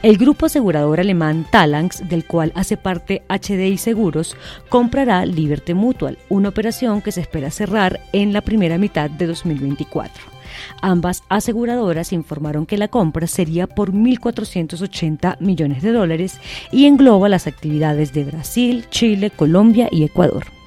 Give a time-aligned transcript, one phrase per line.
[0.00, 4.36] El grupo asegurador alemán Talanx, del cual hace parte HDI Seguros,
[4.68, 10.22] comprará Liberty Mutual, una operación que se espera cerrar en la primera mitad de 2024.
[10.82, 16.38] Ambas aseguradoras informaron que la compra sería por 1.480 millones de dólares
[16.70, 20.57] y engloba las actividades de Brasil, Chile, Colombia y Ecuador.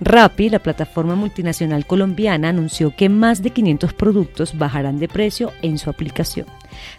[0.00, 5.76] Rappi, la plataforma multinacional colombiana, anunció que más de 500 productos bajarán de precio en
[5.76, 6.46] su aplicación.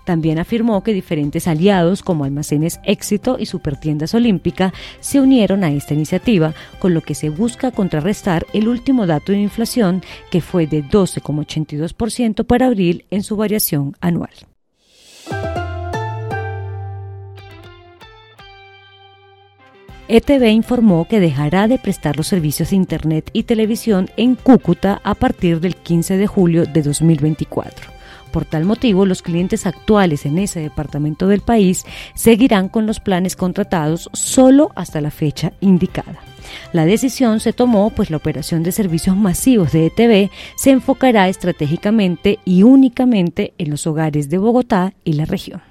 [0.05, 5.95] También afirmó que diferentes aliados como Almacenes Éxito y Supertiendas Olímpica se unieron a esta
[5.95, 10.83] iniciativa, con lo que se busca contrarrestar el último dato de inflación que fue de
[10.83, 14.31] 12,82% para abril en su variación anual.
[20.13, 25.15] ETV informó que dejará de prestar los servicios de Internet y televisión en Cúcuta a
[25.15, 27.89] partir del 15 de julio de 2024.
[28.33, 33.37] Por tal motivo, los clientes actuales en ese departamento del país seguirán con los planes
[33.37, 36.19] contratados solo hasta la fecha indicada.
[36.73, 42.39] La decisión se tomó pues la operación de servicios masivos de ETV se enfocará estratégicamente
[42.43, 45.70] y únicamente en los hogares de Bogotá y la región.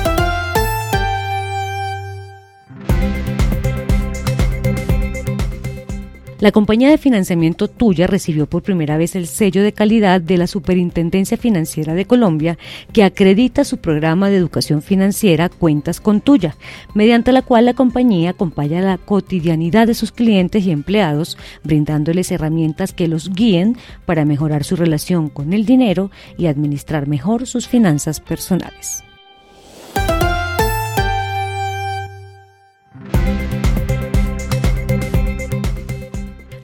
[6.41, 10.47] La compañía de financiamiento Tuya recibió por primera vez el sello de calidad de la
[10.47, 12.57] Superintendencia Financiera de Colombia
[12.93, 16.55] que acredita su programa de educación financiera Cuentas con Tuya,
[16.95, 22.91] mediante la cual la compañía acompaña la cotidianidad de sus clientes y empleados, brindándoles herramientas
[22.91, 23.77] que los guíen
[24.07, 29.03] para mejorar su relación con el dinero y administrar mejor sus finanzas personales.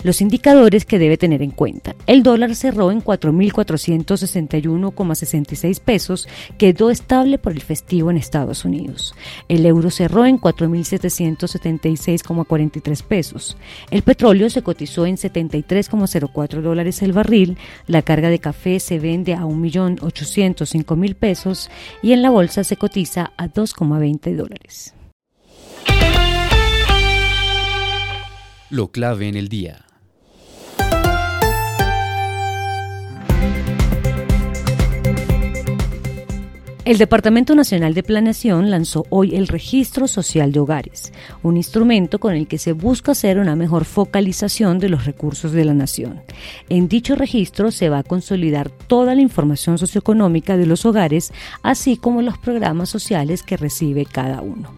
[0.04, 1.96] Los indicadores que debe tener en cuenta.
[2.06, 6.28] El dólar cerró en 4.461,66 pesos,
[6.58, 9.16] quedó estable por el festivo en Estados Unidos.
[9.48, 13.56] El euro cerró en 4.776,43 pesos.
[13.92, 17.58] El petróleo se cotizó en 73,04 dólares el barril.
[17.88, 21.70] La carga de café se vende a 1.805.000 pesos
[22.02, 24.94] y en la bolsa se cotiza a 2,20 dólares.
[28.70, 29.87] Lo clave en el día.
[36.88, 41.12] El Departamento Nacional de Planeación lanzó hoy el Registro Social de Hogares,
[41.44, 45.66] un instrumento con el que se busca hacer una mejor focalización de los recursos de
[45.66, 46.22] la nación.
[46.70, 51.98] En dicho registro se va a consolidar toda la información socioeconómica de los hogares, así
[51.98, 54.72] como los programas sociales que recibe cada uno.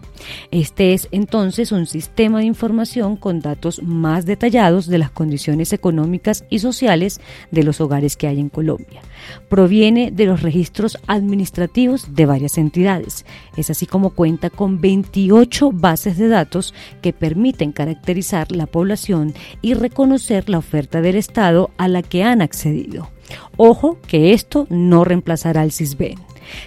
[0.50, 6.44] Este es entonces un sistema de información con datos más detallados de las condiciones económicas
[6.50, 9.00] y sociales de los hogares que hay en Colombia.
[9.48, 13.24] Proviene de los registros administrativos de varias entidades.
[13.56, 19.74] Es así como cuenta con 28 bases de datos que permiten caracterizar la población y
[19.74, 23.10] reconocer la oferta del Estado a la que han accedido.
[23.56, 26.18] Ojo que esto no reemplazará al CISBEN.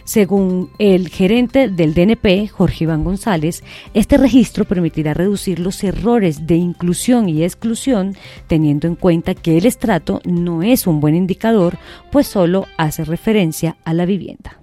[0.04, 3.64] Según el gerente del DNP, Jorge Iván González,
[3.94, 8.16] este registro permitirá reducir los errores de inclusión y exclusión,
[8.48, 11.78] teniendo en cuenta que el estrato no es un buen indicador,
[12.12, 14.63] pues solo hace referencia a la vivienda.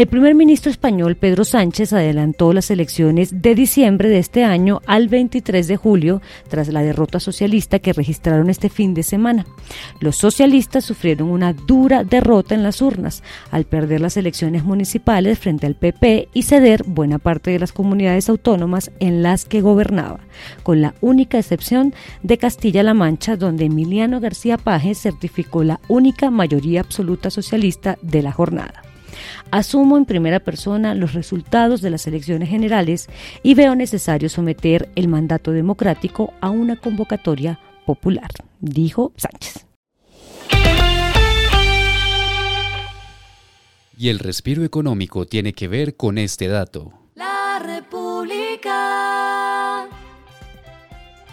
[0.00, 5.08] El primer ministro español Pedro Sánchez adelantó las elecciones de diciembre de este año al
[5.08, 9.44] 23 de julio tras la derrota socialista que registraron este fin de semana.
[10.00, 15.66] Los socialistas sufrieron una dura derrota en las urnas al perder las elecciones municipales frente
[15.66, 20.20] al PP y ceder buena parte de las comunidades autónomas en las que gobernaba,
[20.62, 21.92] con la única excepción
[22.22, 28.32] de Castilla-La Mancha donde Emiliano García Paje certificó la única mayoría absoluta socialista de la
[28.32, 28.79] jornada.
[29.50, 33.08] Asumo en primera persona los resultados de las elecciones generales
[33.42, 38.30] y veo necesario someter el mandato democrático a una convocatoria popular,
[38.60, 39.66] dijo Sánchez.
[43.96, 46.99] Y el respiro económico tiene que ver con este dato.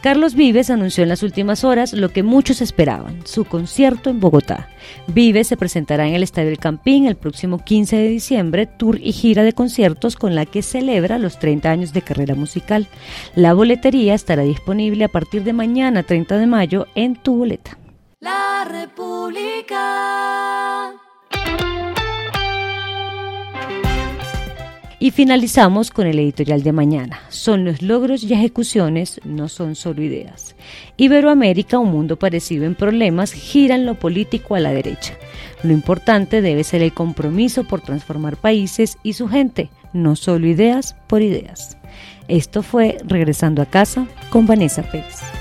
[0.02, 4.70] Carlos Vives anunció en las últimas horas lo que muchos esperaban, su concierto en Bogotá.
[5.08, 9.12] Vives se presentará en el Estadio El Campín el próximo 15 de diciembre, tour y
[9.12, 12.88] gira de conciertos con la que celebra los 30 años de carrera musical.
[13.36, 17.78] La boletería estará disponible a partir de mañana 30 de mayo en tu boleta.
[18.20, 19.78] La República.
[25.00, 27.20] Y finalizamos con el editorial de mañana.
[27.30, 30.56] Son los logros y ejecuciones, no son solo ideas.
[30.98, 35.14] Iberoamérica, un mundo parecido en problemas, gira en lo político a la derecha.
[35.62, 40.96] Lo importante debe ser el compromiso por transformar países y su gente, no solo ideas
[41.06, 41.78] por ideas.
[42.28, 45.37] Esto fue Regresando a casa con Vanessa Pérez.